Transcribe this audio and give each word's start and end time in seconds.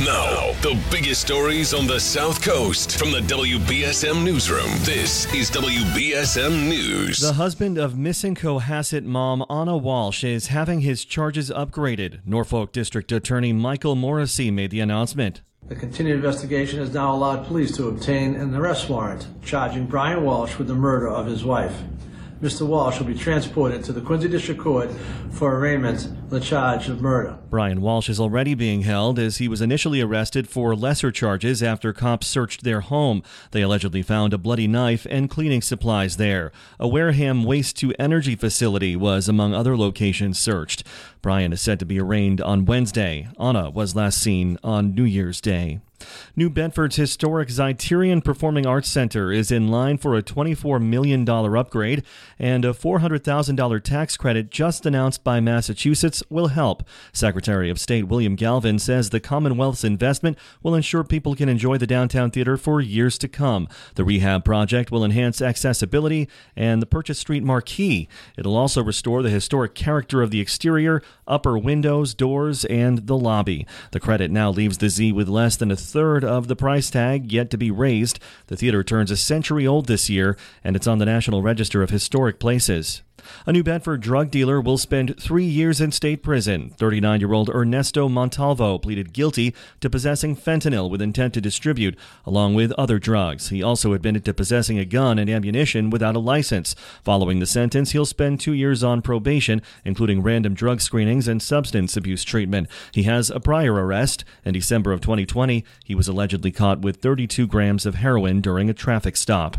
Now, 0.00 0.52
the 0.62 0.80
biggest 0.90 1.20
stories 1.20 1.74
on 1.74 1.86
the 1.86 2.00
South 2.00 2.40
Coast 2.40 2.98
from 2.98 3.12
the 3.12 3.18
WBSM 3.20 4.24
Newsroom. 4.24 4.70
This 4.78 5.26
is 5.34 5.50
WBSM 5.50 6.70
News. 6.70 7.18
The 7.18 7.34
husband 7.34 7.76
of 7.76 7.98
missing 7.98 8.34
Cohasset 8.34 9.04
mom 9.04 9.44
Ana 9.50 9.76
Walsh 9.76 10.24
is 10.24 10.46
having 10.46 10.80
his 10.80 11.04
charges 11.04 11.50
upgraded. 11.50 12.20
Norfolk 12.24 12.72
District 12.72 13.12
Attorney 13.12 13.52
Michael 13.52 13.94
Morrissey 13.94 14.50
made 14.50 14.70
the 14.70 14.80
announcement. 14.80 15.42
The 15.68 15.76
continued 15.76 16.16
investigation 16.16 16.78
has 16.78 16.94
now 16.94 17.14
allowed 17.14 17.46
police 17.46 17.76
to 17.76 17.88
obtain 17.88 18.36
an 18.36 18.54
arrest 18.54 18.88
warrant 18.88 19.26
charging 19.44 19.84
Brian 19.84 20.24
Walsh 20.24 20.56
with 20.56 20.68
the 20.68 20.74
murder 20.74 21.08
of 21.10 21.26
his 21.26 21.44
wife. 21.44 21.76
Mr. 22.42 22.66
Walsh 22.66 22.98
will 22.98 23.06
be 23.06 23.14
transported 23.14 23.84
to 23.84 23.92
the 23.92 24.00
Quincy 24.00 24.26
District 24.26 24.58
Court 24.58 24.90
for 25.30 25.58
arraignment 25.58 26.06
on 26.06 26.28
the 26.30 26.40
charge 26.40 26.88
of 26.88 27.02
murder. 27.02 27.38
Brian 27.50 27.82
Walsh 27.82 28.08
is 28.08 28.18
already 28.18 28.54
being 28.54 28.82
held 28.82 29.18
as 29.18 29.36
he 29.36 29.46
was 29.46 29.60
initially 29.60 30.00
arrested 30.00 30.48
for 30.48 30.74
lesser 30.74 31.10
charges 31.10 31.62
after 31.62 31.92
cops 31.92 32.26
searched 32.26 32.64
their 32.64 32.80
home. 32.80 33.22
They 33.50 33.60
allegedly 33.60 34.00
found 34.00 34.32
a 34.32 34.38
bloody 34.38 34.66
knife 34.66 35.06
and 35.10 35.28
cleaning 35.28 35.60
supplies 35.60 36.16
there. 36.16 36.50
A 36.78 36.88
Wareham 36.88 37.44
waste 37.44 37.76
to 37.78 37.92
energy 37.98 38.36
facility 38.36 38.96
was 38.96 39.28
among 39.28 39.52
other 39.52 39.76
locations 39.76 40.38
searched. 40.38 40.82
Brian 41.20 41.52
is 41.52 41.60
said 41.60 41.78
to 41.80 41.84
be 41.84 42.00
arraigned 42.00 42.40
on 42.40 42.64
Wednesday. 42.64 43.28
Ana 43.38 43.68
was 43.68 43.94
last 43.94 44.16
seen 44.18 44.56
on 44.64 44.94
New 44.94 45.04
Year's 45.04 45.42
Day. 45.42 45.80
New 46.36 46.50
Bedford's 46.50 46.96
historic 46.96 47.48
Zeiterion 47.48 48.24
Performing 48.24 48.66
Arts 48.66 48.88
Center 48.88 49.32
is 49.32 49.50
in 49.50 49.68
line 49.68 49.98
for 49.98 50.14
a 50.14 50.22
$24 50.22 50.82
million 50.82 51.28
upgrade, 51.28 52.02
and 52.38 52.64
a 52.64 52.72
$400,000 52.72 53.82
tax 53.82 54.16
credit 54.16 54.50
just 54.50 54.86
announced 54.86 55.24
by 55.24 55.40
Massachusetts 55.40 56.22
will 56.30 56.48
help. 56.48 56.82
Secretary 57.12 57.70
of 57.70 57.78
State 57.80 58.08
William 58.08 58.36
Galvin 58.36 58.78
says 58.78 59.10
the 59.10 59.20
Commonwealth's 59.20 59.84
investment 59.84 60.38
will 60.62 60.74
ensure 60.74 61.04
people 61.04 61.34
can 61.34 61.48
enjoy 61.48 61.76
the 61.76 61.86
downtown 61.86 62.30
theater 62.30 62.56
for 62.56 62.80
years 62.80 63.18
to 63.18 63.28
come. 63.28 63.68
The 63.94 64.04
rehab 64.04 64.44
project 64.44 64.90
will 64.90 65.04
enhance 65.04 65.42
accessibility 65.42 66.28
and 66.56 66.80
the 66.80 66.86
Purchase 66.86 67.18
Street 67.18 67.42
marquee. 67.42 68.08
It'll 68.36 68.56
also 68.56 68.82
restore 68.82 69.22
the 69.22 69.30
historic 69.30 69.74
character 69.74 70.22
of 70.22 70.30
the 70.30 70.40
exterior, 70.40 71.02
upper 71.26 71.58
windows, 71.58 72.14
doors, 72.14 72.64
and 72.66 73.06
the 73.06 73.16
lobby. 73.16 73.66
The 73.92 74.00
credit 74.00 74.30
now 74.30 74.50
leaves 74.50 74.78
the 74.78 74.88
Z 74.88 75.12
with 75.12 75.28
less 75.28 75.56
than 75.56 75.70
a 75.70 75.76
third 75.90 76.24
of 76.24 76.48
the 76.48 76.56
price 76.56 76.90
tag 76.90 77.32
yet 77.32 77.50
to 77.50 77.58
be 77.58 77.70
raised. 77.70 78.18
The 78.46 78.56
theater 78.56 78.82
turns 78.82 79.10
a 79.10 79.16
century 79.16 79.66
old 79.66 79.86
this 79.86 80.08
year, 80.08 80.36
and 80.64 80.76
it's 80.76 80.86
on 80.86 80.98
the 80.98 81.04
National 81.04 81.42
Register 81.42 81.82
of 81.82 81.90
Historic 81.90 82.38
Places. 82.38 83.02
A 83.46 83.52
New 83.52 83.62
Bedford 83.62 84.00
drug 84.00 84.30
dealer 84.30 84.60
will 84.60 84.78
spend 84.78 85.18
three 85.20 85.44
years 85.44 85.80
in 85.80 85.92
state 85.92 86.22
prison. 86.22 86.70
39 86.70 87.20
year 87.20 87.32
old 87.32 87.48
Ernesto 87.48 88.08
Montalvo 88.08 88.78
pleaded 88.78 89.12
guilty 89.12 89.54
to 89.80 89.90
possessing 89.90 90.36
fentanyl 90.36 90.90
with 90.90 91.02
intent 91.02 91.34
to 91.34 91.40
distribute, 91.40 91.96
along 92.24 92.54
with 92.54 92.72
other 92.72 92.98
drugs. 92.98 93.48
He 93.48 93.62
also 93.62 93.92
admitted 93.92 94.24
to 94.24 94.34
possessing 94.34 94.78
a 94.78 94.84
gun 94.84 95.18
and 95.18 95.30
ammunition 95.30 95.90
without 95.90 96.16
a 96.16 96.20
license. 96.20 96.74
Following 97.02 97.38
the 97.38 97.46
sentence, 97.46 97.92
he'll 97.92 98.06
spend 98.06 98.40
two 98.40 98.52
years 98.52 98.82
on 98.82 99.02
probation, 99.02 99.62
including 99.84 100.22
random 100.22 100.54
drug 100.54 100.80
screenings 100.80 101.28
and 101.28 101.42
substance 101.42 101.96
abuse 101.96 102.24
treatment. 102.24 102.68
He 102.92 103.04
has 103.04 103.30
a 103.30 103.40
prior 103.40 103.74
arrest. 103.74 104.24
In 104.44 104.54
December 104.54 104.92
of 104.92 105.00
2020, 105.00 105.64
he 105.84 105.94
was 105.94 106.08
allegedly 106.08 106.52
caught 106.52 106.80
with 106.80 106.96
32 106.96 107.46
grams 107.46 107.86
of 107.86 107.96
heroin 107.96 108.40
during 108.40 108.68
a 108.68 108.74
traffic 108.74 109.16
stop. 109.16 109.58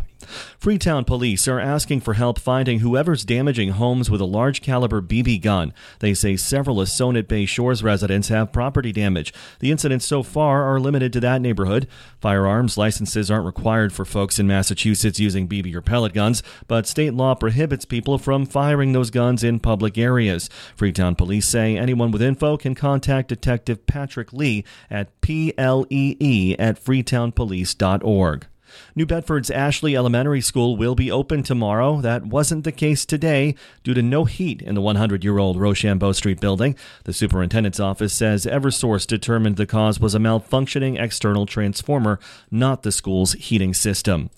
Freetown 0.58 1.06
police 1.06 1.48
are 1.48 1.60
asking 1.60 2.02
for 2.02 2.14
help 2.14 2.40
finding 2.40 2.80
whoever's 2.80 3.26
damaging 3.26 3.72
homes 3.72 4.10
with 4.10 4.22
a 4.22 4.26
large 4.26 4.62
caliber 4.62 5.02
BB 5.02 5.42
gun. 5.42 5.74
They 6.00 6.14
say 6.14 6.36
several 6.36 6.78
Assonet 6.78 7.28
Bay 7.28 7.46
Shores 7.46 7.84
residents 7.84 8.30
have 8.30 8.52
property 8.52 8.92
damage. 8.92 9.34
The 9.60 9.72
incidents 9.72 10.06
so 10.06 10.24
far 10.24 10.64
are 10.64 10.80
limited 10.80 11.14
to 11.14 11.20
that 11.22 11.42
neighborhood. 11.42 11.88
Firearms 12.20 12.78
licenses 12.78 13.32
aren't 13.32 13.46
required 13.46 13.94
for 13.94 14.06
folks 14.06 14.40
in 14.40 14.48
Massachusetts 14.48 15.20
using 15.20 15.48
BB 15.48 15.74
or 15.76 15.82
pellet 15.82 16.14
guns, 16.14 16.44
but 16.68 16.88
state 16.88 17.14
law 17.14 17.36
prohibits 17.36 17.86
people 17.86 18.18
from 18.18 18.46
firing 18.46 18.92
those 18.94 19.10
guns 19.10 19.44
in 19.44 19.60
public 19.60 19.98
areas. 19.98 20.50
Freetown 20.76 21.16
police 21.16 21.48
say 21.48 21.78
anyone 21.78 22.12
with 22.12 22.22
info 22.22 22.58
can 22.58 22.76
contact 22.76 23.30
Detective 23.30 23.86
Patrick 23.86 24.34
Lee 24.34 24.64
at 24.90 25.20
plee 25.22 25.54
at 25.58 26.84
freetownpolice.org. 26.84 28.48
New 28.96 29.06
Bedford's 29.06 29.50
Ashley 29.50 29.96
Elementary 29.96 30.42
School 30.42 30.76
will 30.78 30.96
be 30.96 31.12
open 31.12 31.44
tomorrow. 31.44 32.02
That 32.02 32.26
wasn't 32.26 32.64
the 32.64 32.72
case 32.72 33.06
today 33.06 33.56
due 33.84 33.94
to 33.94 34.02
no 34.02 34.26
heat 34.26 34.62
in 34.62 34.76
the 34.76 34.82
100 34.82 35.24
year 35.24 35.38
old 35.38 35.60
Rochambeau 35.60 36.12
Street 36.12 36.40
building. 36.40 36.76
The 37.04 37.14
superintendent's 37.14 37.80
office 37.80 38.14
says 38.14 38.46
Eversource 38.46 39.08
determined 39.08 39.56
the 39.56 39.66
cause 39.66 40.00
was 40.00 40.16
a 40.16 40.20
malfunctioning 40.20 41.02
external 41.02 41.46
transformer, 41.46 42.20
not 42.50 42.84
the 42.84 42.92
school's 42.92 43.34
heating 43.34 43.74
system. 43.74 44.30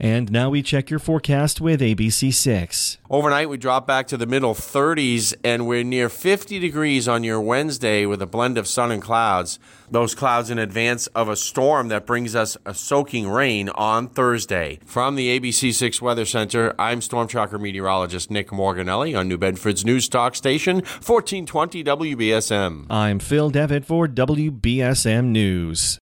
And 0.00 0.30
now 0.30 0.48
we 0.48 0.62
check 0.62 0.90
your 0.90 1.00
forecast 1.00 1.60
with 1.60 1.80
ABC6. 1.80 2.98
Overnight, 3.10 3.48
we 3.48 3.56
drop 3.56 3.84
back 3.84 4.06
to 4.08 4.16
the 4.16 4.26
middle 4.26 4.54
30s, 4.54 5.34
and 5.42 5.66
we're 5.66 5.82
near 5.82 6.08
50 6.08 6.60
degrees 6.60 7.08
on 7.08 7.24
your 7.24 7.40
Wednesday 7.40 8.06
with 8.06 8.22
a 8.22 8.26
blend 8.26 8.58
of 8.58 8.68
sun 8.68 8.92
and 8.92 9.02
clouds. 9.02 9.58
Those 9.90 10.14
clouds 10.14 10.50
in 10.50 10.58
advance 10.58 11.08
of 11.08 11.28
a 11.28 11.34
storm 11.34 11.88
that 11.88 12.06
brings 12.06 12.36
us 12.36 12.56
a 12.64 12.74
soaking 12.74 13.28
rain 13.28 13.70
on 13.70 14.08
Thursday. 14.08 14.78
From 14.84 15.16
the 15.16 15.40
ABC6 15.40 16.00
Weather 16.00 16.26
Center, 16.26 16.74
I'm 16.78 17.00
Storm 17.00 17.26
Tracker 17.26 17.58
meteorologist 17.58 18.30
Nick 18.30 18.50
Morganelli 18.50 19.18
on 19.18 19.26
New 19.26 19.38
Bedford's 19.38 19.84
News 19.84 20.08
Talk 20.08 20.36
Station, 20.36 20.76
1420 20.76 21.82
WBSM. 21.82 22.86
I'm 22.88 23.18
Phil 23.18 23.50
Devitt 23.50 23.84
for 23.84 24.06
WBSM 24.06 25.24
News. 25.26 25.96